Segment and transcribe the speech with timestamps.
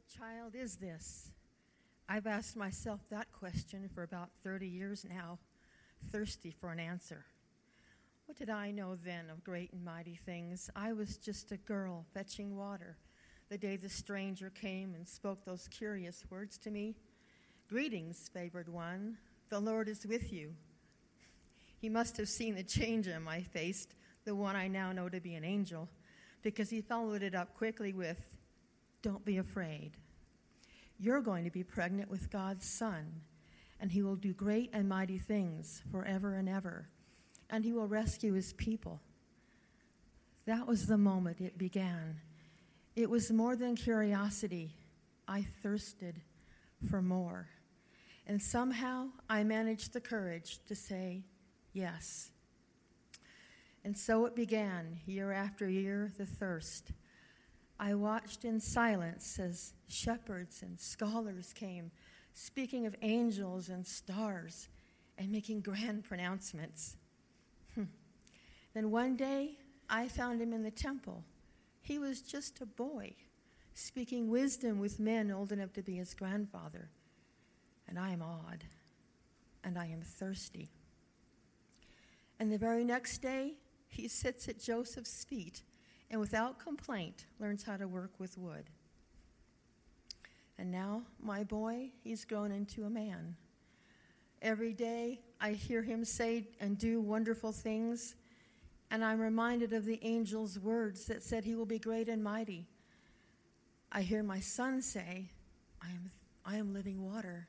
[0.00, 1.28] What child is this?
[2.08, 5.38] I've asked myself that question for about 30 years now,
[6.10, 7.26] thirsty for an answer.
[8.24, 10.70] What did I know then of great and mighty things?
[10.74, 12.96] I was just a girl fetching water
[13.50, 16.96] the day the stranger came and spoke those curious words to me.
[17.68, 19.18] Greetings, favored one.
[19.50, 20.54] The Lord is with you.
[21.78, 23.86] He must have seen the change in my face,
[24.24, 25.90] the one I now know to be an angel,
[26.40, 28.39] because he followed it up quickly with,
[29.02, 29.92] Don't be afraid.
[30.98, 33.22] You're going to be pregnant with God's Son,
[33.80, 36.88] and he will do great and mighty things forever and ever
[37.50, 39.00] and he will rescue his people.
[40.46, 42.20] That was the moment it began.
[42.96, 44.74] It was more than curiosity.
[45.28, 46.20] I thirsted
[46.88, 47.48] for more.
[48.26, 51.24] And somehow I managed the courage to say
[51.72, 52.30] yes.
[53.84, 56.92] And so it began, year after year, the thirst.
[57.82, 61.90] I watched in silence as shepherds and scholars came,
[62.34, 64.68] speaking of angels and stars
[65.16, 66.98] and making grand pronouncements.
[67.74, 67.84] Hmm.
[68.74, 69.56] Then one day,
[69.88, 71.24] I found him in the temple.
[71.80, 73.14] He was just a boy,
[73.72, 76.90] speaking wisdom with men old enough to be his grandfather.
[77.88, 78.62] And I am awed,
[79.64, 80.68] and I am thirsty.
[82.38, 83.54] And the very next day,
[83.88, 85.62] he sits at Joseph's feet
[86.10, 88.64] and without complaint learns how to work with wood.
[90.58, 93.36] And now, my boy, he's grown into a man.
[94.42, 98.14] Every day, I hear him say and do wonderful things
[98.90, 102.66] and I'm reminded of the angel's words that said he will be great and mighty.
[103.92, 105.30] I hear my son say,
[105.80, 106.10] I am,
[106.44, 107.48] I am living water.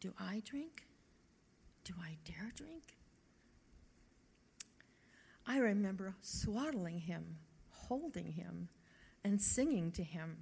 [0.00, 0.86] Do I drink?
[1.84, 2.96] Do I dare drink?
[5.50, 7.24] I remember swaddling him,
[7.70, 8.68] holding him,
[9.24, 10.36] and singing to him.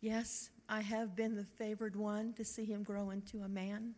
[0.00, 3.96] Yes, I have been the favored one to see him grow into a man.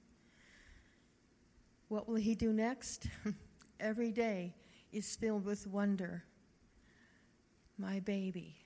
[1.88, 3.08] What will he do next?
[3.78, 4.54] Every day
[4.90, 6.24] is filled with wonder.
[7.76, 8.56] My baby,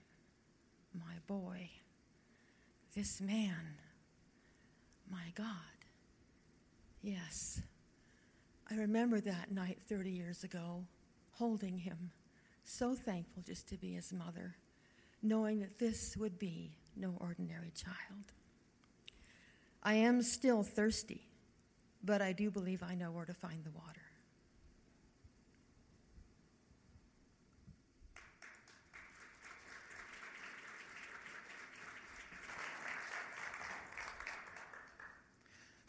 [0.94, 1.68] my boy,
[2.94, 3.74] this man,
[5.10, 5.48] my God.
[7.02, 7.60] Yes,
[8.70, 10.84] I remember that night 30 years ago,
[11.32, 12.10] holding him,
[12.64, 14.56] so thankful just to be his mother,
[15.22, 18.32] knowing that this would be no ordinary child.
[19.82, 21.30] I am still thirsty
[22.02, 23.99] but I do believe I know where to find the water.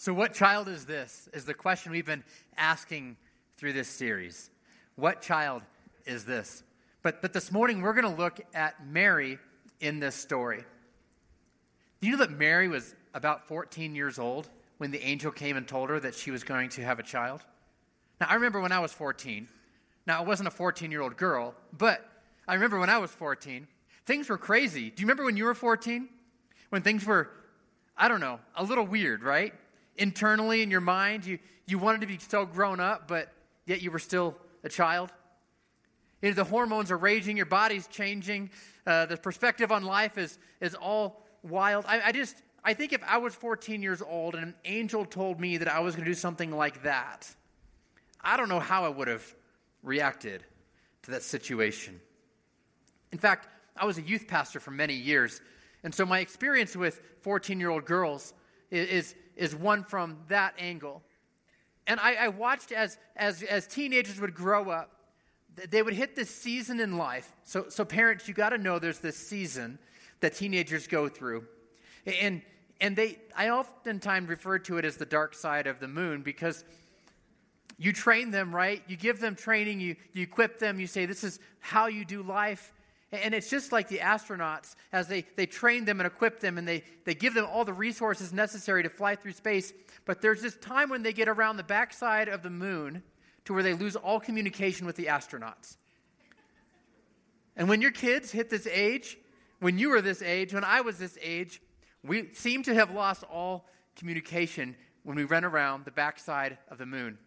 [0.01, 1.29] So, what child is this?
[1.31, 2.23] Is the question we've been
[2.57, 3.17] asking
[3.55, 4.49] through this series.
[4.95, 5.61] What child
[6.07, 6.63] is this?
[7.03, 9.37] But, but this morning, we're going to look at Mary
[9.79, 10.63] in this story.
[11.99, 15.67] Do you know that Mary was about 14 years old when the angel came and
[15.67, 17.45] told her that she was going to have a child?
[18.19, 19.47] Now, I remember when I was 14.
[20.07, 22.09] Now, I wasn't a 14 year old girl, but
[22.47, 23.67] I remember when I was 14,
[24.07, 24.89] things were crazy.
[24.89, 26.09] Do you remember when you were 14?
[26.69, 27.29] When things were,
[27.95, 29.53] I don't know, a little weird, right?
[29.97, 33.31] Internally in your mind, you, you wanted to be so grown up, but
[33.65, 35.11] yet you were still a child.
[36.21, 38.51] You know, the hormones are raging, your body's changing,
[38.85, 41.85] uh, the perspective on life is, is all wild.
[41.87, 45.39] I, I just, I think if I was 14 years old and an angel told
[45.39, 47.27] me that I was going to do something like that,
[48.23, 49.23] I don't know how I would have
[49.83, 50.43] reacted
[51.03, 51.99] to that situation.
[53.11, 55.41] In fact, I was a youth pastor for many years,
[55.83, 58.33] and so my experience with 14 year old girls
[58.69, 61.01] is, is one from that angle.
[61.87, 64.91] And I, I watched as, as, as teenagers would grow up,
[65.69, 67.29] they would hit this season in life.
[67.43, 69.79] So, so parents, you got to know there's this season
[70.21, 71.45] that teenagers go through.
[72.05, 72.41] And,
[72.79, 76.63] and they, I oftentimes refer to it as the dark side of the moon because
[77.77, 78.81] you train them, right?
[78.87, 82.23] You give them training, you, you equip them, you say, this is how you do
[82.23, 82.71] life.
[83.11, 86.65] And it's just like the astronauts, as they, they train them and equip them, and
[86.65, 89.73] they, they give them all the resources necessary to fly through space.
[90.05, 93.03] But there's this time when they get around the backside of the moon
[93.45, 95.75] to where they lose all communication with the astronauts.
[97.57, 99.17] And when your kids hit this age,
[99.59, 101.61] when you were this age, when I was this age,
[102.03, 103.67] we seem to have lost all
[103.97, 107.17] communication when we run around the backside of the moon.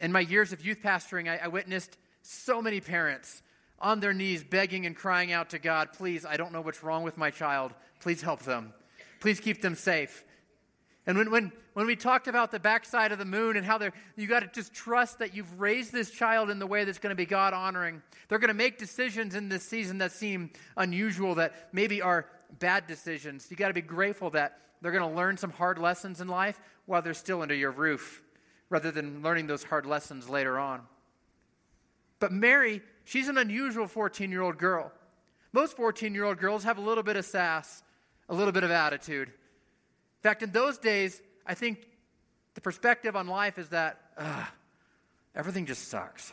[0.00, 3.40] In my years of youth pastoring, I, I witnessed so many parents
[3.82, 7.02] on their knees begging and crying out to God, please, I don't know what's wrong
[7.02, 7.72] with my child.
[8.00, 8.72] Please help them.
[9.20, 10.24] Please keep them safe.
[11.06, 13.80] And when, when, when we talked about the backside of the moon and how
[14.16, 17.10] you got to just trust that you've raised this child in the way that's going
[17.10, 21.34] to be God honoring, they're going to make decisions in this season that seem unusual,
[21.34, 22.26] that maybe are
[22.60, 23.48] bad decisions.
[23.50, 26.60] You got to be grateful that they're going to learn some hard lessons in life
[26.86, 28.22] while they're still under your roof,
[28.70, 30.82] rather than learning those hard lessons later on.
[32.22, 34.92] But Mary, she's an unusual 14 year old girl.
[35.52, 37.82] Most 14 year old girls have a little bit of sass,
[38.28, 39.26] a little bit of attitude.
[39.26, 41.84] In fact, in those days, I think
[42.54, 43.98] the perspective on life is that
[45.34, 46.32] everything just sucks.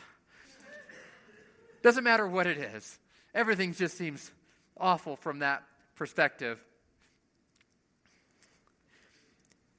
[1.82, 3.00] Doesn't matter what it is,
[3.34, 4.30] everything just seems
[4.78, 5.64] awful from that
[5.96, 6.64] perspective.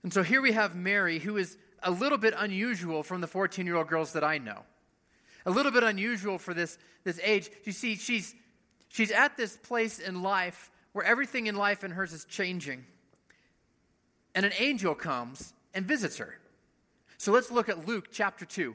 [0.03, 3.65] And so here we have Mary, who is a little bit unusual from the 14
[3.65, 4.65] year old girls that I know.
[5.47, 7.51] A little bit unusual for this, this age.
[7.65, 8.35] You see, she's,
[8.89, 12.85] she's at this place in life where everything in life and hers is changing
[14.35, 16.39] and an angel comes and visits her.
[17.19, 18.75] So let's look at Luke chapter 2.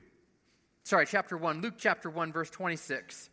[0.83, 1.61] Sorry, chapter 1.
[1.61, 3.29] Luke chapter 1, verse 26.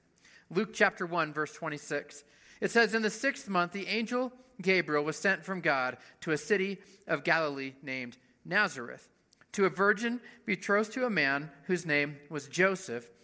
[0.51, 2.25] Luke chapter 1, verse 26.
[2.61, 6.39] It says, In the sixth month, the angel Gabriel was sent from God to a
[6.39, 9.09] city of Galilee named Nazareth,
[9.53, 13.11] to a virgin betrothed to a man whose name was Joseph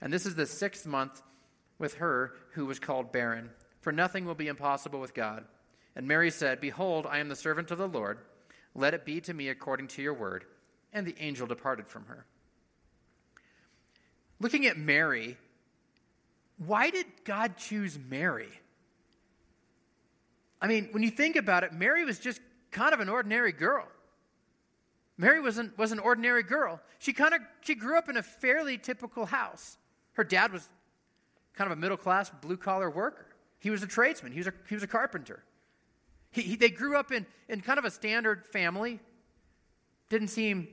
[0.00, 1.22] And this is the sixth month
[1.78, 3.50] with her who was called barren.
[3.80, 5.44] For nothing will be impossible with God.
[5.96, 8.18] And Mary said, Behold, I am the servant of the Lord.
[8.74, 10.44] Let it be to me according to your word.
[10.92, 12.24] And the angel departed from her.
[14.40, 15.36] Looking at Mary,
[16.58, 18.50] why did God choose Mary?
[20.60, 22.40] I mean, when you think about it, Mary was just
[22.70, 23.86] kind of an ordinary girl.
[25.16, 26.80] Mary was an, was an ordinary girl.
[27.00, 29.76] She kind of she grew up in a fairly typical house.
[30.18, 30.68] Her dad was
[31.54, 33.26] kind of a middle class blue collar worker.
[33.60, 34.32] He was a tradesman.
[34.32, 35.44] He was a, he was a carpenter.
[36.32, 38.98] He, he, they grew up in, in kind of a standard family.
[40.08, 40.66] Didn't seem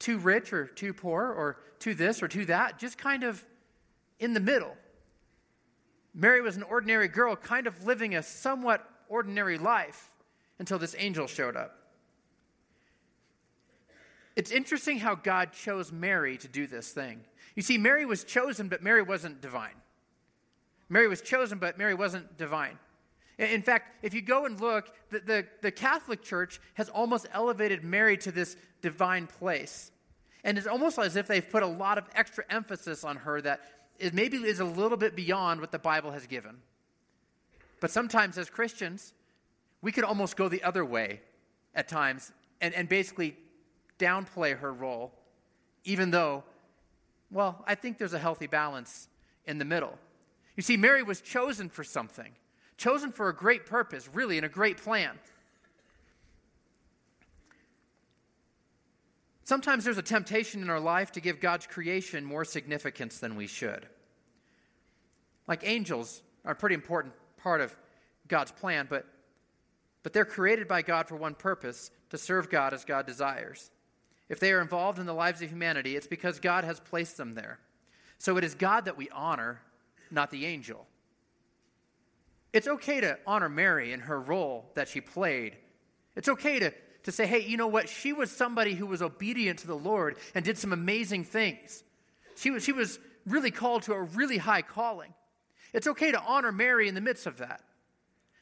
[0.00, 3.46] too rich or too poor or too this or too that, just kind of
[4.18, 4.76] in the middle.
[6.12, 10.08] Mary was an ordinary girl, kind of living a somewhat ordinary life
[10.58, 11.77] until this angel showed up.
[14.38, 17.24] It's interesting how God chose Mary to do this thing.
[17.56, 19.74] You see, Mary was chosen, but Mary wasn't divine.
[20.88, 22.78] Mary was chosen, but Mary wasn't divine.
[23.36, 27.82] In fact, if you go and look, the, the, the, Catholic Church has almost elevated
[27.82, 29.90] Mary to this divine place.
[30.44, 33.62] And it's almost as if they've put a lot of extra emphasis on her that
[33.98, 36.58] it maybe is a little bit beyond what the Bible has given.
[37.80, 39.14] But sometimes as Christians,
[39.82, 41.22] we could almost go the other way
[41.74, 42.30] at times
[42.60, 43.36] and, and basically
[43.98, 45.12] downplay her role,
[45.84, 46.44] even though,
[47.30, 49.08] well, I think there's a healthy balance
[49.46, 49.98] in the middle.
[50.56, 52.32] You see, Mary was chosen for something
[52.78, 55.18] chosen for a great purpose, really, and a great plan.
[59.44, 63.46] Sometimes there's a temptation in our life to give God's creation more significance than we
[63.46, 63.86] should.
[65.46, 67.76] Like angels are a pretty important part of
[68.28, 69.06] God's plan, but,
[70.02, 73.70] but they're created by God for one purpose to serve God as God desires.
[74.28, 77.32] If they are involved in the lives of humanity, it's because God has placed them
[77.32, 77.58] there.
[78.18, 79.62] So it is God that we honor,
[80.10, 80.86] not the angel.
[82.52, 85.56] It's okay to honor Mary and her role that she played.
[86.16, 86.72] It's okay to,
[87.04, 87.88] to say, hey, you know what?
[87.88, 91.84] She was somebody who was obedient to the Lord and did some amazing things.
[92.36, 95.14] She was, she was really called to a really high calling.
[95.72, 97.62] It's okay to honor Mary in the midst of that.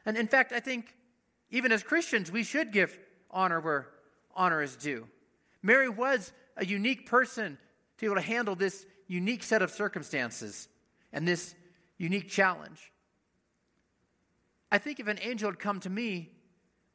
[0.05, 0.95] And in fact, I think
[1.51, 2.99] even as Christians, we should give
[3.31, 3.89] honor where
[4.35, 5.09] honor is due.
[5.67, 7.59] Mary was a unique person
[7.97, 10.69] to be able to handle this unique set of circumstances
[11.13, 11.57] and this
[11.99, 12.93] unique challenge.
[14.71, 16.31] I think if an angel had come to me,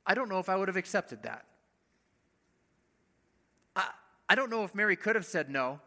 [0.05, 1.45] I don't know if I would have accepted that.
[3.75, 3.89] I,
[4.29, 5.81] I don't know if Mary could have said no.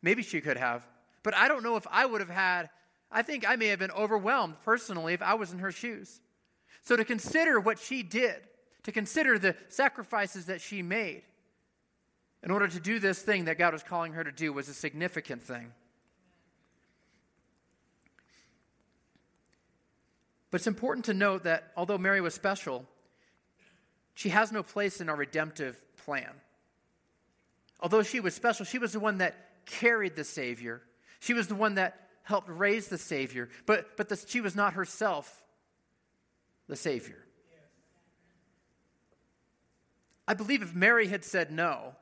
[0.00, 0.86] Maybe she could have.
[1.22, 2.70] But I don't know if I would have had,
[3.10, 6.22] I think I may have been overwhelmed personally if I was in her shoes.
[6.82, 8.36] So to consider what she did,
[8.84, 11.24] to consider the sacrifices that she made
[12.42, 14.74] in order to do this thing that God was calling her to do was a
[14.74, 15.72] significant thing.
[20.50, 22.84] But it's important to note that although Mary was special,
[24.14, 26.30] she has no place in our redemptive plan.
[27.80, 29.34] Although she was special, she was the one that
[29.64, 30.82] carried the Savior.
[31.20, 34.74] She was the one that helped raise the Savior, but, but the, she was not
[34.74, 35.42] herself
[36.68, 37.18] the Savior.
[40.28, 41.94] I believe if Mary had said no,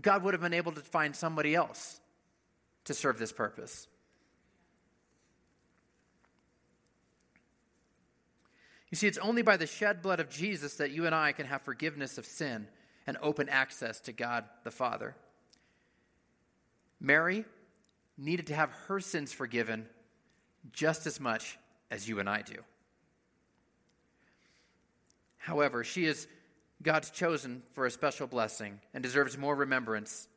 [0.00, 2.00] God would have been able to find somebody else
[2.84, 3.86] to serve this purpose.
[8.90, 11.46] You see, it's only by the shed blood of Jesus that you and I can
[11.46, 12.68] have forgiveness of sin
[13.06, 15.14] and open access to God the Father.
[17.00, 17.44] Mary
[18.16, 19.86] needed to have her sins forgiven
[20.72, 21.58] just as much
[21.90, 22.56] as you and I do.
[25.36, 26.26] However, she is
[26.82, 30.28] God's chosen for a special blessing and deserves more remembrance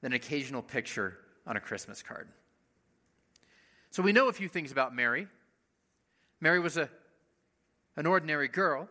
[0.00, 2.28] than an occasional picture on a Christmas card.
[3.90, 5.26] So we know a few things about Mary.
[6.40, 6.88] Mary was a,
[7.96, 8.88] an ordinary girl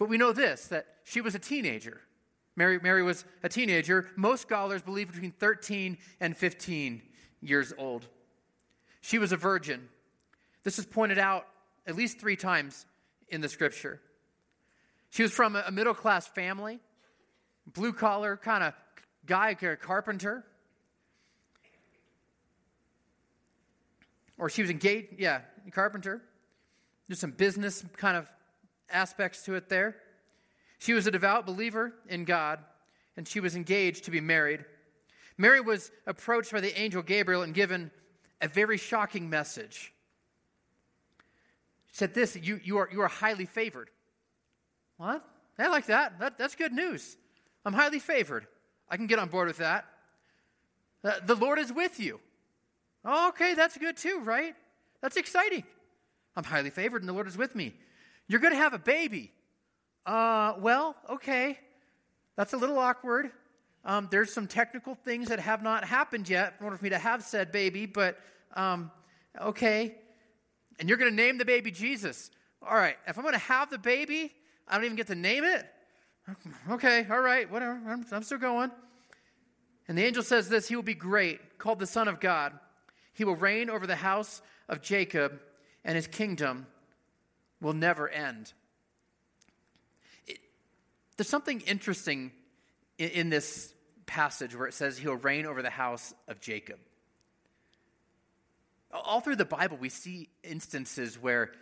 [0.00, 2.00] but we know this that she was a teenager.
[2.56, 4.08] Mary, Mary was a teenager.
[4.16, 7.02] Most scholars believe between 13 and 15
[7.42, 8.06] years old.
[9.02, 9.88] She was a virgin.
[10.64, 11.46] This is pointed out
[11.86, 12.86] at least three times
[13.28, 14.00] in the scripture.
[15.10, 16.78] She was from a middle class family,
[17.66, 18.74] blue collar kind of
[19.26, 20.44] guy, carpenter.
[24.38, 25.40] Or she was engaged, yeah,
[25.72, 26.22] carpenter.
[27.08, 28.30] There's some business kind of
[28.88, 29.96] aspects to it there.
[30.78, 32.60] She was a devout believer in God,
[33.16, 34.64] and she was engaged to be married.
[35.36, 37.90] Mary was approached by the angel Gabriel and given
[38.40, 39.92] a very shocking message.
[41.88, 43.90] She said, This, you, you, are, you are highly favored.
[45.00, 45.24] What?
[45.58, 46.18] I like that.
[46.20, 46.36] that.
[46.36, 47.16] That's good news.
[47.64, 48.46] I'm highly favored.
[48.86, 49.86] I can get on board with that.
[51.02, 52.20] Uh, the Lord is with you.
[53.02, 54.54] Oh, okay, that's good too, right?
[55.00, 55.64] That's exciting.
[56.36, 57.72] I'm highly favored, and the Lord is with me.
[58.28, 59.32] You're going to have a baby.
[60.04, 61.58] Uh, well, okay.
[62.36, 63.30] That's a little awkward.
[63.86, 66.98] Um, there's some technical things that have not happened yet in order for me to
[66.98, 68.18] have said baby, but
[68.54, 68.90] um,
[69.40, 69.94] okay.
[70.78, 72.30] And you're going to name the baby Jesus.
[72.62, 74.34] All right, if I'm going to have the baby,
[74.70, 75.66] I don't even get to name it?
[76.70, 77.80] Okay, all right, whatever.
[77.88, 78.70] I'm, I'm still going.
[79.88, 82.52] And the angel says this He will be great, called the Son of God.
[83.12, 85.40] He will reign over the house of Jacob,
[85.84, 86.66] and his kingdom
[87.60, 88.52] will never end.
[90.28, 90.38] It,
[91.16, 92.30] there's something interesting
[92.98, 93.74] in, in this
[94.06, 96.78] passage where it says he'll reign over the house of Jacob.
[98.92, 101.52] All through the Bible, we see instances where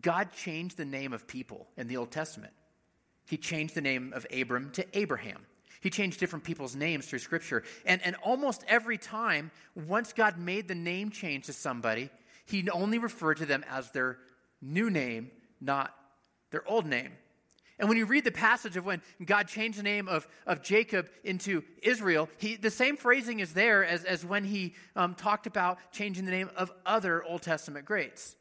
[0.00, 2.52] God changed the name of people in the Old Testament.
[3.26, 5.46] He changed the name of Abram to Abraham.
[5.80, 7.64] He changed different people's names through Scripture.
[7.84, 12.10] And, and almost every time, once God made the name change to somebody,
[12.46, 14.18] he only referred to them as their
[14.60, 15.30] new name
[15.62, 15.94] not
[16.50, 17.12] their old name.
[17.78, 21.08] And when you read the passage of when God changed the name of, of Jacob
[21.24, 25.78] into Israel, he, the same phrasing is there as, as when he um, talked about
[25.90, 28.36] changing the name of other Old Testament greats.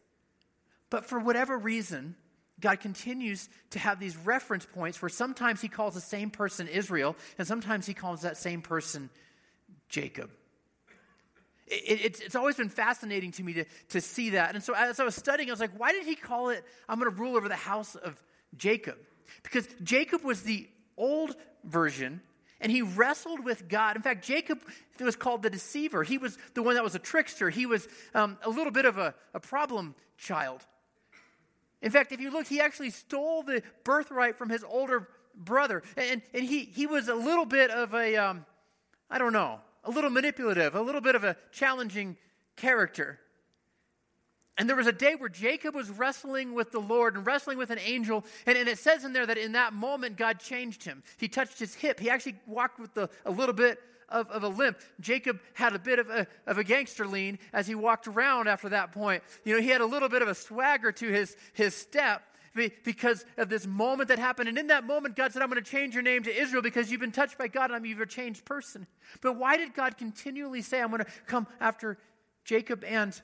[0.92, 2.16] But for whatever reason,
[2.60, 7.16] God continues to have these reference points where sometimes he calls the same person Israel,
[7.40, 9.10] and sometimes he calls that same person
[9.90, 10.30] Jacob
[11.72, 14.54] it, it's, it's always been fascinating to me to, to see that.
[14.54, 17.00] And so as I was studying, I was like, why did he call it, I'm
[17.00, 18.22] going to rule over the house of
[18.58, 18.98] Jacob?
[19.44, 20.68] Because Jacob was the
[20.98, 22.22] old version
[22.60, 23.96] and he wrestled with God.
[23.96, 24.60] In fact, Jacob
[25.00, 26.04] was called the deceiver.
[26.04, 27.50] He was the one that was a trickster.
[27.50, 30.64] He was um, a little bit of a, a problem child.
[31.82, 35.82] In fact, if you look, he actually stole the birthright from his older brother.
[35.98, 38.46] And, and he, he was a little bit of a um,
[39.12, 42.16] I don't know, a little manipulative, a little bit of a challenging
[42.56, 43.20] character.
[44.58, 47.72] And there was a day where Jacob was wrestling with the Lord and wrestling with
[47.72, 48.24] an angel.
[48.46, 51.04] And, and, it says in there that in that moment, God changed him.
[51.18, 52.00] He touched his hip.
[52.00, 53.80] He actually walked with the, a little bit
[54.12, 54.78] of, of, a limp.
[55.00, 58.70] Jacob had a bit of a, of a gangster lean as he walked around after
[58.70, 59.24] that point.
[59.46, 62.24] You know, he had a little bit of a swagger to his, his step
[62.84, 64.50] because of this moment that happened.
[64.50, 66.92] And in that moment, God said, I'm going to change your name to Israel because
[66.92, 68.88] you've been touched by God and I'm you're a changed person.
[69.22, 71.98] But why did God continually say, I'm going to come after
[72.44, 73.20] Jacob and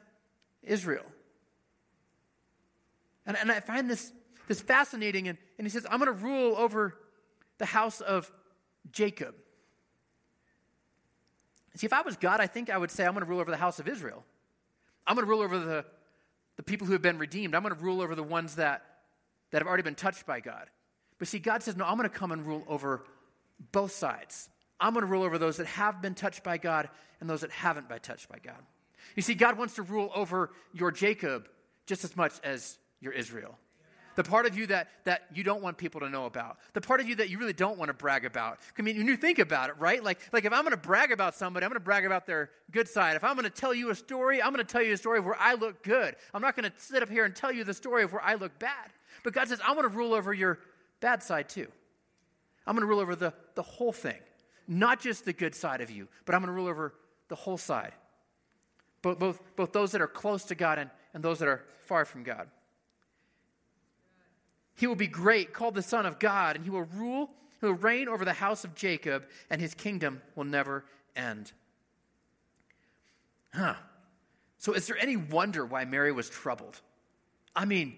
[0.64, 1.06] Israel?
[3.26, 4.14] And, and I find this,
[4.48, 5.28] this fascinating.
[5.28, 6.96] And, and he says, I'm going to rule over
[7.58, 8.32] the house of
[8.92, 9.36] Jacob.
[11.78, 13.52] See, if I was God, I think I would say, I'm going to rule over
[13.52, 14.24] the house of Israel.
[15.06, 15.86] I'm going to rule over the,
[16.56, 17.56] the people who have been redeemed.
[17.56, 18.84] I'm going to rule over the ones that,
[19.52, 20.68] that have already been touched by God.
[21.20, 23.04] But see, God says, no, I'm going to come and rule over
[23.72, 24.50] both sides.
[24.80, 27.52] I'm going to rule over those that have been touched by God and those that
[27.52, 28.62] haven't been touched by God.
[29.16, 31.48] You see, God wants to rule over your Jacob
[31.86, 33.58] just as much as your Israel
[34.18, 37.00] the part of you that, that you don't want people to know about, the part
[37.00, 38.58] of you that you really don't want to brag about.
[38.78, 40.04] I mean, when you think about it, right?
[40.04, 42.50] Like, like if I'm going to brag about somebody, I'm going to brag about their
[42.72, 43.16] good side.
[43.16, 45.20] If I'm going to tell you a story, I'm going to tell you a story
[45.20, 46.16] where I look good.
[46.34, 48.34] I'm not going to sit up here and tell you the story of where I
[48.34, 48.90] look bad.
[49.24, 50.58] But God says, I want to rule over your
[51.00, 51.68] bad side too.
[52.66, 54.18] I'm going to rule over the, the whole thing,
[54.68, 56.96] not just the good side of you, but I'm going to rule over
[57.28, 57.94] the whole side.
[59.04, 62.04] Both, both, both those that are close to God and, and those that are far
[62.04, 62.48] from God.
[64.78, 67.74] He will be great, called the Son of God, and he will rule, he will
[67.74, 71.52] reign over the house of Jacob, and his kingdom will never end.
[73.54, 73.74] Huh.
[74.60, 76.80] So, is there any wonder why Mary was troubled?
[77.56, 77.96] I mean,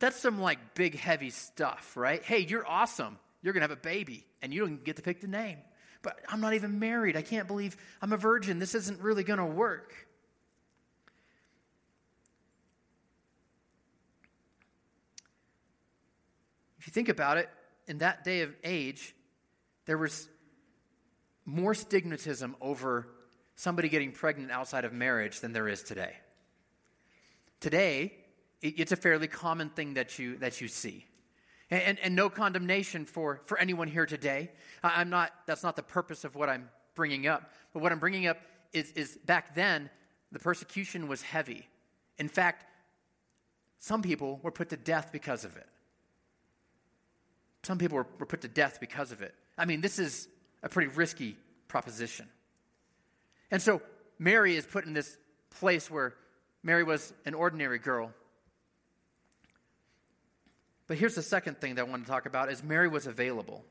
[0.00, 2.22] that's some like big, heavy stuff, right?
[2.22, 3.18] Hey, you're awesome.
[3.42, 5.58] You're going to have a baby, and you don't get to pick the name.
[6.02, 7.16] But I'm not even married.
[7.16, 8.58] I can't believe I'm a virgin.
[8.58, 9.94] This isn't really going to work.
[16.86, 17.50] If you think about it,
[17.88, 19.12] in that day of age,
[19.86, 20.28] there was
[21.44, 23.08] more stigmatism over
[23.56, 26.12] somebody getting pregnant outside of marriage than there is today.
[27.58, 28.14] Today,
[28.62, 31.04] it's a fairly common thing that you, that you see.
[31.72, 34.52] And, and, and no condemnation for, for anyone here today.
[34.84, 37.50] I'm not, that's not the purpose of what I'm bringing up.
[37.72, 38.38] But what I'm bringing up
[38.72, 39.90] is, is back then,
[40.30, 41.66] the persecution was heavy.
[42.16, 42.64] In fact,
[43.80, 45.66] some people were put to death because of it.
[47.66, 49.34] Some people were, were put to death because of it.
[49.58, 50.28] I mean, this is
[50.62, 52.28] a pretty risky proposition.
[53.50, 53.82] And so
[54.20, 55.18] Mary is put in this
[55.50, 56.14] place where
[56.62, 58.12] Mary was an ordinary girl.
[60.86, 63.64] But here's the second thing that I want to talk about is Mary was available.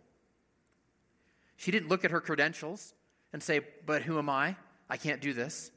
[1.56, 2.94] She didn't look at her credentials
[3.32, 4.58] and say, "But who am I?
[4.90, 5.72] I can't do this."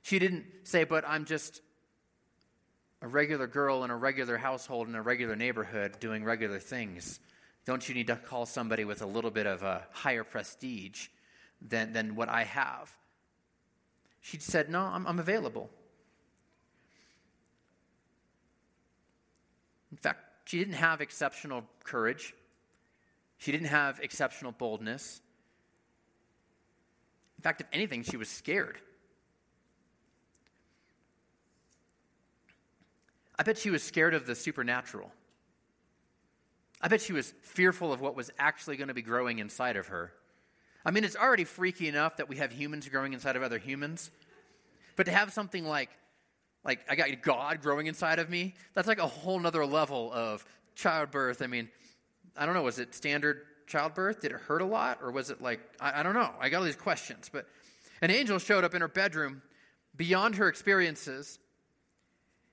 [0.00, 1.60] She didn't say, "But I'm just
[3.02, 7.20] a regular girl in a regular household in a regular neighborhood doing regular things."
[7.64, 11.08] Don't you need to call somebody with a little bit of a higher prestige
[11.60, 12.90] than, than what I have?
[14.20, 15.70] She said, No, I'm, I'm available.
[19.90, 22.34] In fact, she didn't have exceptional courage.
[23.38, 25.20] She didn't have exceptional boldness.
[27.38, 28.78] In fact, if anything, she was scared.
[33.38, 35.10] I bet she was scared of the supernatural.
[36.80, 39.88] I bet she was fearful of what was actually going to be growing inside of
[39.88, 40.12] her.
[40.84, 44.10] I mean, it's already freaky enough that we have humans growing inside of other humans.
[44.96, 45.90] But to have something like,
[46.64, 50.44] like I got God growing inside of me, that's like a whole nother level of
[50.74, 51.42] childbirth.
[51.42, 51.68] I mean,
[52.36, 54.22] I don't know, was it standard childbirth?
[54.22, 55.00] Did it hurt a lot?
[55.02, 56.30] Or was it like, I, I don't know.
[56.40, 57.30] I got all these questions.
[57.30, 57.46] But
[58.00, 59.42] an angel showed up in her bedroom
[59.96, 61.38] beyond her experiences.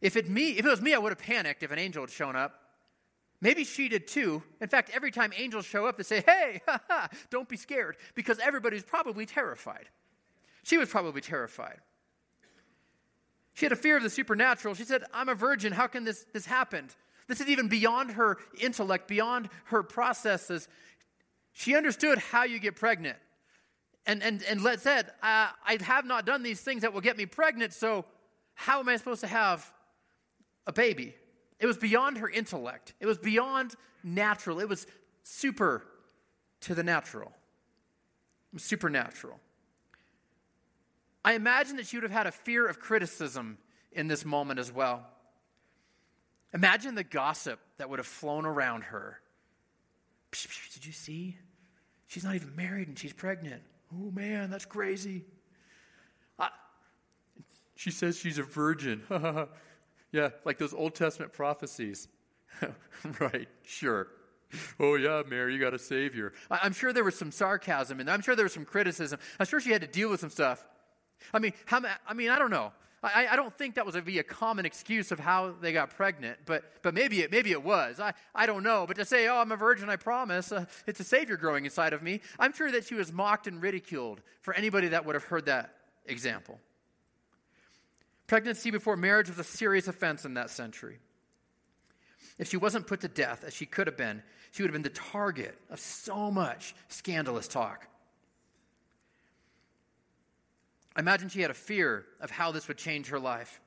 [0.01, 2.09] If it, me, if it was me, I would have panicked if an angel had
[2.09, 2.66] shown up.
[3.39, 4.41] Maybe she did too.
[4.59, 7.97] In fact, every time angels show up, they say, Hey, ha, ha, don't be scared,
[8.15, 9.89] because everybody's probably terrified.
[10.63, 11.79] She was probably terrified.
[13.53, 14.75] She had a fear of the supernatural.
[14.75, 15.73] She said, I'm a virgin.
[15.73, 16.89] How can this, this happen?
[17.27, 20.67] This is even beyond her intellect, beyond her processes.
[21.53, 23.17] She understood how you get pregnant.
[24.05, 27.17] And, and, and let said, uh, I have not done these things that will get
[27.17, 28.05] me pregnant, so
[28.53, 29.71] how am I supposed to have
[30.65, 31.15] a baby?
[31.59, 32.93] It was beyond her intellect.
[32.99, 34.59] It was beyond natural.
[34.59, 34.85] It was
[35.23, 35.83] super
[36.61, 37.31] to the natural.
[38.55, 39.39] Supernatural.
[41.25, 43.57] I imagine that she would have had a fear of criticism
[43.91, 45.05] in this moment as well.
[46.53, 49.19] Imagine the gossip that would have flown around her.
[50.73, 51.37] Did you see?
[52.07, 53.61] She's not even married and she's pregnant.
[53.93, 55.25] Oh man, that's crazy.
[56.39, 56.49] I,
[57.75, 59.03] she says she's a virgin.
[60.11, 62.07] Yeah, like those Old Testament prophecies.
[63.19, 64.07] right, sure.
[64.79, 66.33] Oh, yeah, Mary, you got a savior.
[66.49, 69.19] I- am sure there was some sarcasm and I'm sure there was some criticism.
[69.39, 70.65] I'm sure she had to deal with some stuff.
[71.33, 72.71] I mean, how, I mean, I don't know.
[73.03, 75.91] I, I don't think that was a, be a common excuse of how they got
[75.91, 77.99] pregnant, but, but maybe, it, maybe it was.
[77.99, 78.85] I, I don't know.
[78.87, 81.93] But to say, oh, I'm a virgin, I promise, uh, it's a Savior growing inside
[81.93, 85.25] of me, I'm sure that she was mocked and ridiculed for anybody that would have
[85.25, 86.59] heard that example.
[88.27, 90.99] Pregnancy before marriage was a serious offense in that century.
[92.37, 94.83] If she wasn't put to death, as she could have been, she would have been
[94.83, 97.87] the target of so much scandalous talk.
[100.95, 103.61] I imagine she had a fear of how this would change her life.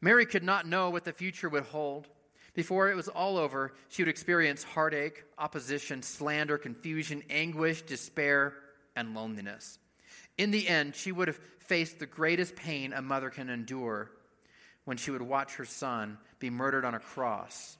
[0.00, 2.08] Mary could not know what the future would hold.
[2.54, 8.54] Before it was all over, she would experience heartache, opposition, slander, confusion, anguish, despair,
[8.94, 9.78] and loneliness.
[10.38, 14.10] In the end, she would have faced the greatest pain a mother can endure
[14.84, 17.76] when she would watch her son be murdered on a cross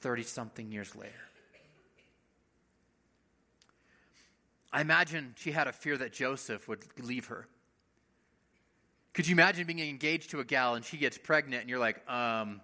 [0.00, 1.12] 30 something years later.
[4.72, 7.46] I imagine she had a fear that Joseph would leave her.
[9.12, 12.08] Could you imagine being engaged to a gal and she gets pregnant and you're like,
[12.10, 12.60] um,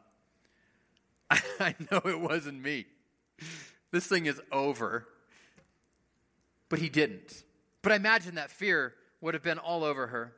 [1.30, 2.86] I know it wasn't me.
[3.92, 5.06] This thing is over.
[6.68, 7.44] But he didn't.
[7.82, 10.32] But I imagine that fear would have been all over her.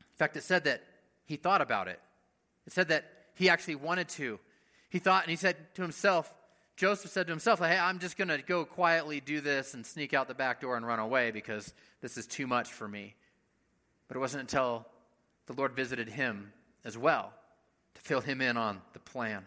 [0.00, 0.82] In fact, it said that
[1.24, 2.00] he thought about it.
[2.66, 3.04] It said that
[3.34, 4.38] he actually wanted to.
[4.88, 6.32] He thought and he said to himself,
[6.76, 10.14] Joseph said to himself, Hey, I'm just going to go quietly do this and sneak
[10.14, 13.14] out the back door and run away because this is too much for me.
[14.08, 14.86] But it wasn't until
[15.46, 16.52] the Lord visited him
[16.84, 17.32] as well
[17.94, 19.44] to fill him in on the plan.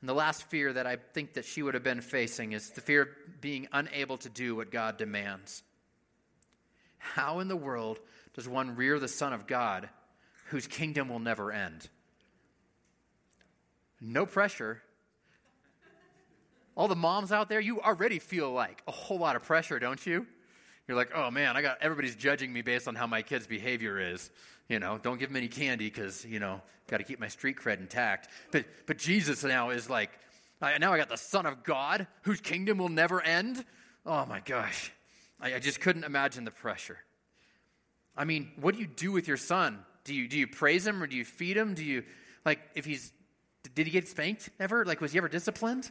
[0.00, 2.80] And the last fear that I think that she would have been facing is the
[2.80, 3.08] fear of
[3.40, 5.62] being unable to do what God demands.
[6.98, 7.98] How in the world
[8.34, 9.88] does one rear the Son of God
[10.46, 11.88] whose kingdom will never end?
[14.00, 14.82] No pressure.
[16.76, 20.04] All the moms out there, you already feel like a whole lot of pressure, don't
[20.06, 20.26] you?
[20.88, 24.00] You're like, oh man, I got everybody's judging me based on how my kid's behavior
[24.00, 24.30] is.
[24.68, 27.56] You know, don't give him any candy because you know, got to keep my street
[27.58, 28.28] cred intact.
[28.50, 30.10] But but Jesus now is like,
[30.62, 33.64] now I got the Son of God whose kingdom will never end.
[34.06, 34.90] Oh my gosh,
[35.40, 36.98] I, I just couldn't imagine the pressure.
[38.16, 39.80] I mean, what do you do with your son?
[40.04, 41.74] Do you do you praise him or do you feed him?
[41.74, 42.02] Do you
[42.46, 43.12] like if he's
[43.74, 44.86] did he get spanked ever?
[44.86, 45.90] Like was he ever disciplined?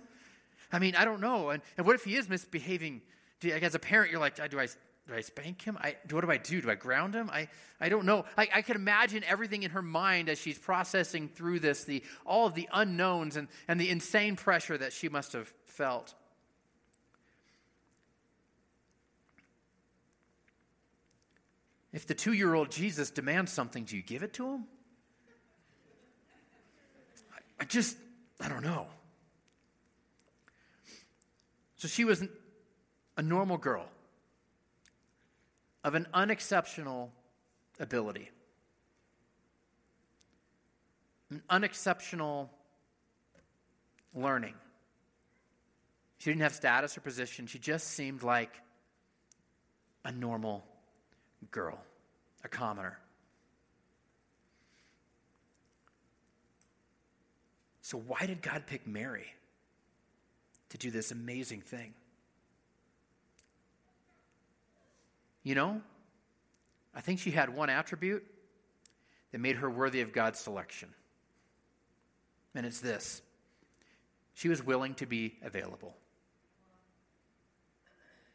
[0.71, 1.51] I mean, I don't know.
[1.51, 3.01] And, and what if he is misbehaving?
[3.41, 4.67] You, like, as a parent, you're like, do I
[5.07, 5.77] do I spank him?
[5.79, 6.61] I, what do I do?
[6.61, 7.29] Do I ground him?
[7.31, 7.47] I,
[7.79, 8.25] I don't know.
[8.37, 12.45] I, I can imagine everything in her mind as she's processing through this, the, all
[12.45, 16.13] of the unknowns and, and the insane pressure that she must have felt.
[21.93, 24.65] If the two year old Jesus demands something, do you give it to him?
[27.33, 27.95] I, I just,
[28.41, 28.87] I don't know.
[31.77, 32.23] So she was
[33.17, 33.85] a normal girl
[35.83, 37.11] of an unexceptional
[37.79, 38.29] ability,
[41.31, 42.49] an unexceptional
[44.15, 44.53] learning.
[46.19, 47.47] She didn't have status or position.
[47.47, 48.51] She just seemed like
[50.05, 50.63] a normal
[51.51, 51.79] girl,
[52.43, 52.97] a commoner.
[57.81, 59.27] So, why did God pick Mary
[60.69, 61.93] to do this amazing thing?
[65.47, 65.81] You know,
[66.93, 68.21] I think she had one attribute
[69.31, 70.89] that made her worthy of God's selection.
[72.53, 73.21] And it's this
[74.33, 75.95] she was willing to be available.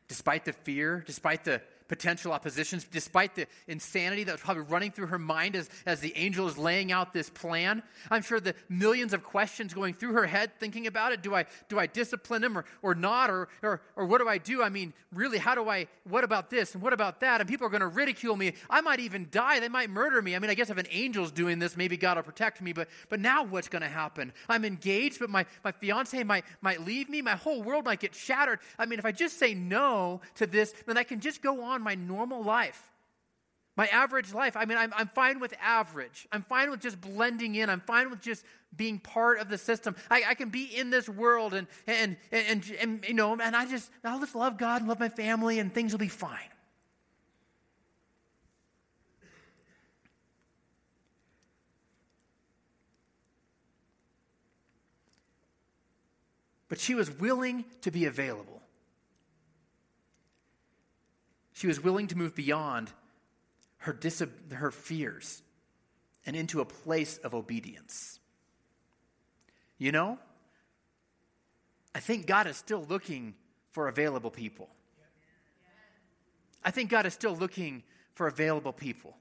[0.09, 5.07] Despite the fear, despite the potential oppositions, despite the insanity that was probably running through
[5.07, 7.83] her mind as, as the angel is laying out this plan.
[8.11, 11.23] I'm sure the millions of questions going through her head thinking about it.
[11.23, 13.31] Do I, do I discipline him or, or not?
[13.31, 14.63] Or, or, or what do I do?
[14.63, 17.41] I mean, really, how do I, what about this and what about that?
[17.41, 18.55] And people are going to ridicule me.
[18.71, 19.61] I might even die.
[19.61, 20.35] They might murder me.
[20.35, 22.73] I mean, I guess if an angel's doing this, maybe God will protect me.
[22.73, 24.33] But, but now what's going to happen?
[24.49, 27.23] I'm engaged, but my, my fiance might, might leave me.
[27.23, 28.61] My whole world might get shattered.
[28.79, 31.82] I mean, if I just say no to this, then I can just go on
[31.83, 32.91] my normal life,
[33.77, 34.57] my average life.
[34.57, 36.27] I mean, I'm, I'm fine with average.
[36.31, 37.71] I'm fine with just blending in.
[37.71, 38.45] I'm fine with just
[38.77, 39.97] being part of the system.
[40.11, 43.57] I, I can be in this world and, and, and, and, and, you know, and
[43.57, 46.39] I just, I'll just love God and love my family and things will be fine.
[56.69, 58.62] But she was willing to be available.
[61.63, 62.91] She was willing to move beyond
[63.77, 65.43] her, dis- her fears
[66.27, 68.19] and into a place of obedience.
[69.79, 70.19] You know,
[71.95, 73.37] I think God is still looking
[73.71, 74.71] for available people.
[76.65, 79.17] I think God is still looking for available people.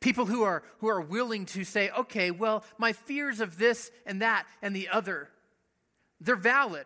[0.00, 4.20] People who are, who are willing to say, okay, well, my fears of this and
[4.20, 5.30] that and the other,
[6.20, 6.84] they're valid.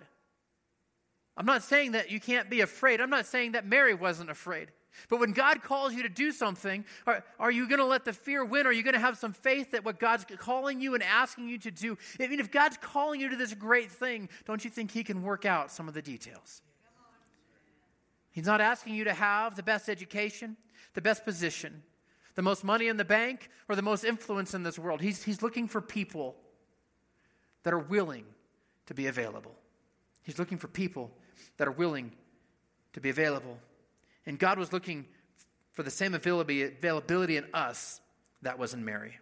[1.37, 3.01] I'm not saying that you can't be afraid.
[3.01, 4.71] I'm not saying that Mary wasn't afraid.
[5.09, 8.13] But when God calls you to do something, are, are you going to let the
[8.13, 8.67] fear win?
[8.67, 11.59] Are you going to have some faith that what God's calling you and asking you
[11.59, 11.99] to do?
[12.21, 15.23] I mean, if God's calling you to this great thing, don't you think He can
[15.23, 16.63] work out some of the details?
[18.31, 20.57] He's not asking you to have the best education,
[20.95, 21.83] the best position,
[22.35, 25.01] the most money in the bank, or the most influence in this world.
[25.01, 26.35] He's, he's looking for people
[27.63, 28.25] that are willing
[28.87, 29.55] to be available.
[30.23, 31.13] He's looking for people
[31.59, 32.13] that are willing
[32.93, 33.59] to be available.
[34.27, 35.07] And God was looking
[35.73, 38.01] for the same availability in us
[38.43, 39.19] that was in Mary.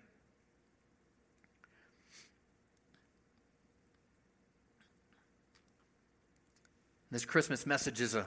[7.10, 8.26] This Christmas message is a,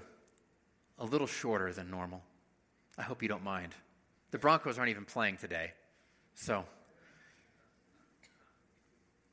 [1.00, 2.22] a little shorter than normal.
[2.98, 3.74] I hope you don't mind.
[4.30, 5.72] The Broncos aren't even playing today.
[6.36, 6.66] So,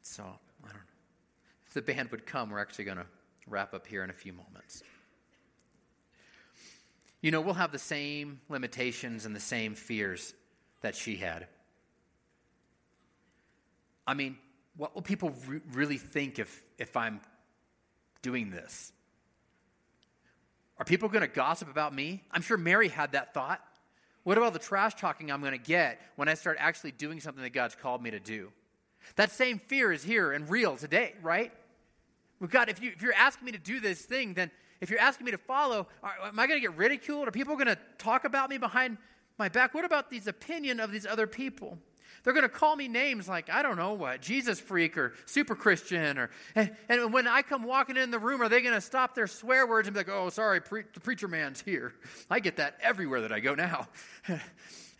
[0.02, 0.80] so I don't know.
[1.66, 3.06] If the band would come, we're actually going to
[3.46, 4.82] wrap up here in a few moments.
[7.22, 10.34] You know, we'll have the same limitations and the same fears
[10.82, 11.46] that she had.
[14.06, 14.36] I mean,
[14.76, 17.20] what will people re- really think if, if I'm
[18.22, 18.92] doing this?
[20.78, 22.24] Are people going to gossip about me?
[22.32, 23.62] I'm sure Mary had that thought.
[24.24, 27.42] What about the trash talking I'm going to get when I start actually doing something
[27.42, 28.50] that God's called me to do?
[29.14, 31.52] That same fear is here and real today, right?
[32.40, 34.50] Well, God, if, you, if you're asking me to do this thing, then
[34.82, 37.28] if you're asking me to follow, are, am I going to get ridiculed?
[37.28, 38.98] Are people going to talk about me behind
[39.38, 39.74] my back?
[39.74, 41.78] What about these opinion of these other people?
[42.24, 45.54] They're going to call me names like, I don't know what, Jesus freak or super
[45.54, 46.18] Christian.
[46.18, 49.14] Or, and, and when I come walking in the room, are they going to stop
[49.14, 51.94] their swear words and be like, oh, sorry, pre- the preacher man's here?
[52.28, 53.86] I get that everywhere that I go now.
[54.28, 54.38] I,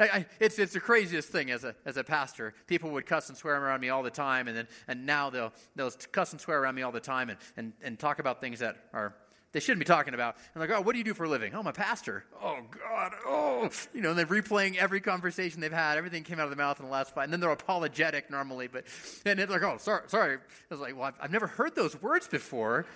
[0.00, 2.54] I, it's, it's the craziest thing as a, as a pastor.
[2.66, 5.52] People would cuss and swear around me all the time, and, then, and now they'll,
[5.76, 8.60] they'll cuss and swear around me all the time and, and, and talk about things
[8.60, 9.14] that are
[9.52, 10.36] they shouldn't be talking about.
[10.54, 11.54] And like, oh, what do you do for a living?
[11.54, 12.24] Oh, I'm a pastor.
[12.42, 13.12] Oh, God.
[13.26, 15.98] Oh, you know, and they're replaying every conversation they've had.
[15.98, 17.24] Everything came out of the mouth in the last five.
[17.24, 18.66] And then they're apologetic normally.
[18.66, 18.84] But,
[19.26, 20.36] and it's like, oh, sorry, sorry.
[20.36, 20.38] I
[20.70, 22.86] was like, well, I've, I've never heard those words before.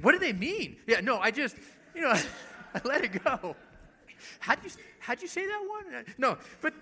[0.00, 0.76] What do they mean?
[0.86, 1.56] Yeah, no, I just,
[1.94, 2.10] you know,
[2.74, 3.54] I let it go.
[4.40, 6.04] How'd you, how'd you say that one?
[6.16, 6.72] No, but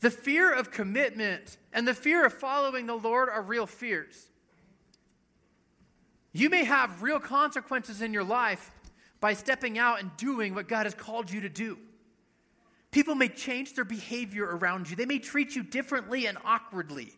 [0.00, 4.28] The fear of commitment and the fear of following the Lord are real fears.
[6.32, 8.70] You may have real consequences in your life
[9.20, 11.78] by stepping out and doing what God has called you to do.
[12.90, 17.12] People may change their behavior around you, they may treat you differently and awkwardly.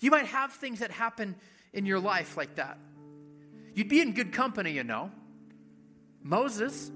[0.00, 1.36] You might have things that happen
[1.72, 2.78] in your life like that.
[3.74, 5.10] You'd be in good company, you know.
[6.22, 6.90] Moses,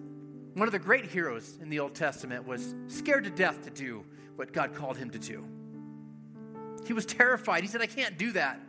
[0.54, 4.04] one of the great heroes in the Old Testament, was scared to death to do
[4.36, 5.44] what God called him to do.
[6.86, 7.62] He was terrified.
[7.62, 8.60] He said, I can't do that.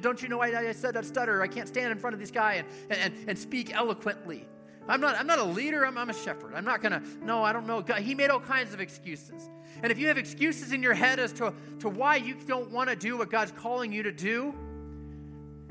[0.00, 1.42] Don't you know I, I said I stutter?
[1.42, 4.46] I can't stand in front of this guy and, and, and speak eloquently.
[4.88, 6.54] I'm not, I'm not a leader, I'm, I'm a shepherd.
[6.54, 7.82] I'm not going to, no, I don't know.
[7.82, 9.48] God, he made all kinds of excuses.
[9.82, 12.90] And if you have excuses in your head as to, to why you don't want
[12.90, 14.54] to do what God's calling you to do,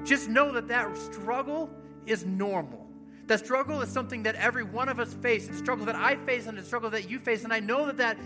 [0.04, 1.70] just know that that struggle
[2.06, 2.85] is normal.
[3.28, 5.48] That struggle is something that every one of us face.
[5.48, 7.44] the struggle that I face and the struggle that you face.
[7.44, 8.18] And I know that that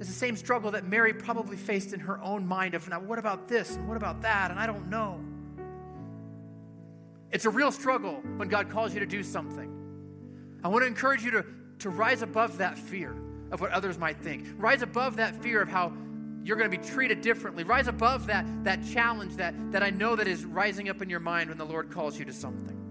[0.00, 3.18] is the same struggle that Mary probably faced in her own mind of, now, what
[3.18, 4.50] about this and what about that?
[4.50, 5.20] And I don't know.
[7.30, 9.72] It's a real struggle when God calls you to do something.
[10.64, 11.44] I want to encourage you to,
[11.80, 13.14] to rise above that fear
[13.50, 14.46] of what others might think.
[14.56, 15.92] Rise above that fear of how
[16.42, 17.64] you're going to be treated differently.
[17.64, 21.20] Rise above that, that challenge that, that I know that is rising up in your
[21.20, 22.85] mind when the Lord calls you to something.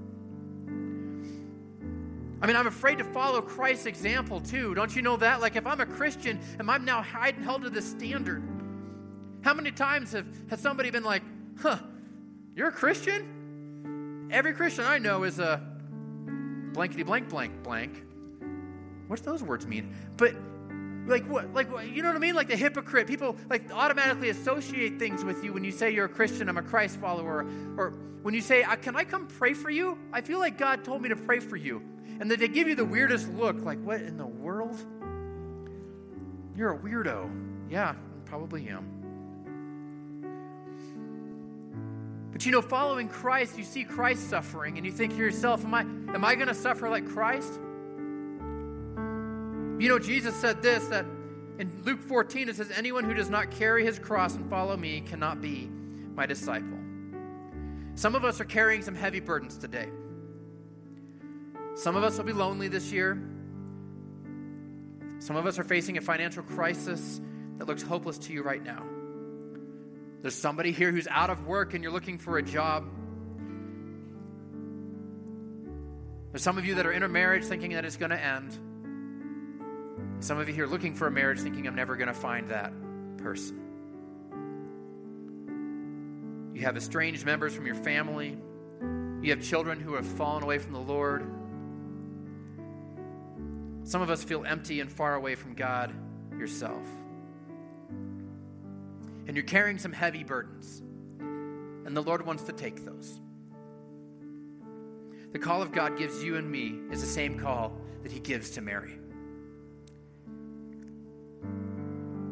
[2.46, 4.76] I mean, I'm afraid to follow Christ's example too.
[4.76, 5.42] Don't you know that?
[5.42, 8.44] Like, if I'm a Christian and I'm now held to this standard,
[9.42, 11.24] how many times have, has somebody been like,
[11.60, 11.80] huh,
[12.54, 14.28] you're a Christian?
[14.30, 15.60] Every Christian I know is a
[16.72, 18.04] blankety blank blank blank.
[19.08, 19.96] What's those words mean?
[20.16, 20.36] But
[21.08, 22.36] like what like you know what I mean?
[22.36, 23.08] Like the hypocrite.
[23.08, 26.62] People like automatically associate things with you when you say you're a Christian, I'm a
[26.62, 27.44] Christ follower,
[27.76, 29.98] or when you say, uh, Can I come pray for you?
[30.14, 31.82] I feel like God told me to pray for you.
[32.20, 34.78] And that they give you the weirdest look, like, what in the world?
[36.56, 37.30] You're a weirdo.
[37.70, 38.96] Yeah, probably am.
[42.32, 45.74] But you know, following Christ, you see Christ suffering, and you think to yourself, Am
[45.74, 47.54] I, am I going to suffer like Christ?
[49.78, 51.06] You know, Jesus said this that
[51.60, 55.02] in Luke 14, it says, Anyone who does not carry his cross and follow me
[55.02, 55.70] cannot be
[56.14, 56.78] my disciple.
[57.96, 59.88] Some of us are carrying some heavy burdens today.
[61.76, 63.22] Some of us will be lonely this year.
[65.20, 67.20] Some of us are facing a financial crisis
[67.58, 68.84] that looks hopeless to you right now.
[70.22, 72.86] There's somebody here who's out of work and you're looking for a job.
[76.32, 78.58] There's some of you that are in a marriage thinking that it's going to end.
[80.20, 82.74] Some of you here looking for a marriage thinking I'm never going to find that
[83.18, 83.62] person.
[86.54, 88.38] You have estranged members from your family
[89.26, 91.28] You have children who have fallen away from the Lord.
[93.86, 95.94] Some of us feel empty and far away from God
[96.40, 96.86] yourself.
[99.28, 100.82] And you're carrying some heavy burdens,
[101.20, 103.20] and the Lord wants to take those.
[105.34, 108.50] The call of God gives you and me is the same call that He gives
[108.52, 108.98] to Mary.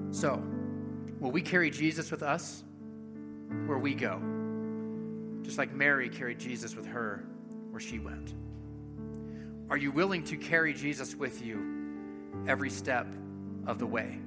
[0.10, 0.42] So,
[1.20, 2.64] will we carry Jesus with us
[3.68, 4.20] where we go?
[5.44, 7.26] Just like Mary carried Jesus with her
[7.70, 8.34] where she went.
[9.70, 13.08] Are you willing to carry Jesus with you every step
[13.66, 14.20] of the way?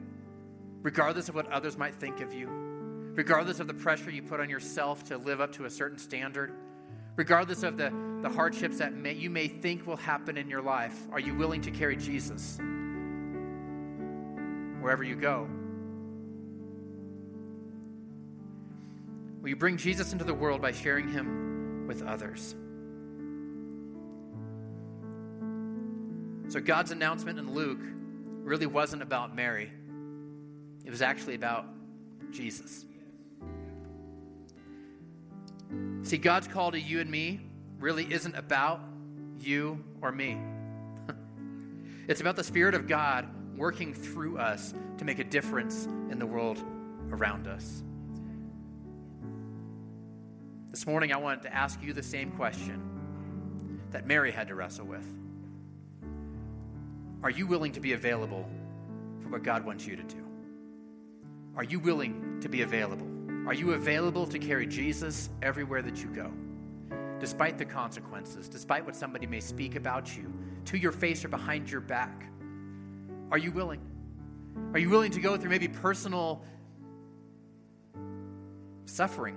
[0.83, 2.49] Regardless of what others might think of you,
[3.14, 6.53] regardless of the pressure you put on yourself to live up to a certain standard,
[7.16, 11.07] regardless of the, the hardships that may, you may think will happen in your life,
[11.12, 12.59] are you willing to carry Jesus
[14.81, 15.49] wherever you go?
[19.42, 22.57] Will you bring Jesus into the world by sharing him with others?
[26.48, 27.80] So, God's announcement in Luke
[28.42, 29.70] really wasn't about Mary,
[30.85, 31.66] it was actually about
[32.30, 32.85] Jesus.
[36.02, 37.40] See, God's call to you and me
[37.80, 38.80] really isn't about
[39.40, 40.38] you or me.
[42.09, 46.26] it's about the Spirit of God working through us to make a difference in the
[46.26, 46.62] world
[47.11, 47.82] around us.
[50.70, 54.87] This morning, I wanted to ask you the same question that Mary had to wrestle
[54.87, 55.06] with.
[57.26, 58.48] Are you willing to be available
[59.18, 60.24] for what God wants you to do?
[61.56, 63.08] Are you willing to be available?
[63.48, 66.30] Are you available to carry Jesus everywhere that you go?
[67.18, 70.32] Despite the consequences, despite what somebody may speak about you,
[70.66, 72.30] to your face or behind your back.
[73.32, 73.80] Are you willing?
[74.72, 76.44] Are you willing to go through maybe personal
[78.84, 79.36] suffering,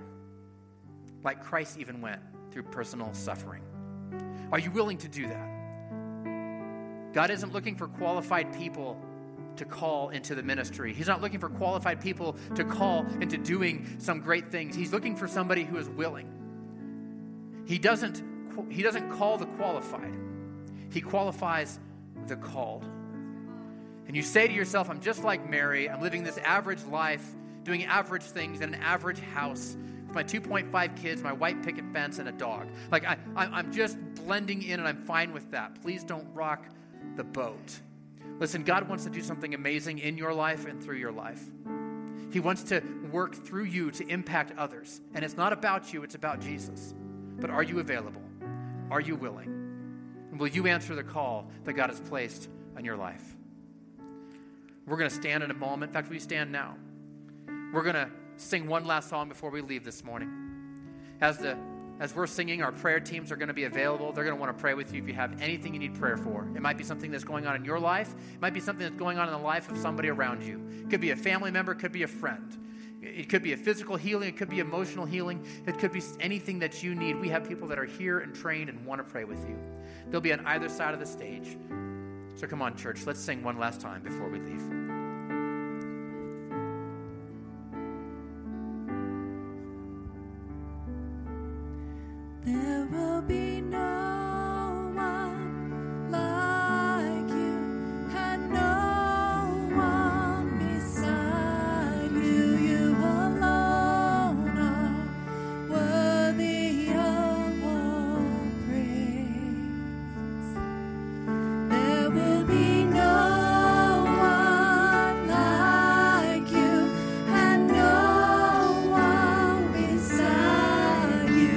[1.24, 2.22] like Christ even went
[2.52, 3.64] through personal suffering?
[4.52, 5.49] Are you willing to do that?
[7.12, 9.00] God isn't looking for qualified people
[9.56, 10.92] to call into the ministry.
[10.94, 14.74] He's not looking for qualified people to call into doing some great things.
[14.74, 17.64] He's looking for somebody who is willing.
[17.66, 18.22] He doesn't
[18.68, 20.12] he doesn't call the qualified.
[20.90, 21.78] He qualifies
[22.26, 22.84] the called.
[24.06, 25.88] And you say to yourself, I'm just like Mary.
[25.88, 27.24] I'm living this average life,
[27.62, 32.18] doing average things in an average house with my 2.5 kids, my white picket fence,
[32.18, 32.66] and a dog.
[32.90, 35.80] Like, I, I'm just blending in and I'm fine with that.
[35.80, 36.66] Please don't rock
[37.16, 37.80] the boat.
[38.38, 41.42] Listen, God wants to do something amazing in your life and through your life.
[42.32, 45.00] He wants to work through you to impact others.
[45.14, 46.94] And it's not about you, it's about Jesus.
[47.38, 48.22] But are you available?
[48.90, 49.48] Are you willing?
[50.30, 53.36] And will you answer the call that God has placed on your life?
[54.86, 55.90] We're going to stand in a moment.
[55.90, 56.76] In fact, we stand now.
[57.72, 60.30] We're going to sing one last song before we leave this morning.
[61.20, 61.56] As the
[62.00, 64.10] as we're singing, our prayer teams are going to be available.
[64.10, 66.16] They're going to want to pray with you if you have anything you need prayer
[66.16, 66.48] for.
[66.56, 68.98] It might be something that's going on in your life, it might be something that's
[68.98, 70.66] going on in the life of somebody around you.
[70.82, 72.56] It could be a family member, it could be a friend.
[73.02, 76.58] It could be a physical healing, it could be emotional healing, it could be anything
[76.58, 77.16] that you need.
[77.16, 79.58] We have people that are here and trained and want to pray with you.
[80.10, 81.56] They'll be on either side of the stage.
[82.34, 84.89] So come on, church, let's sing one last time before we leave.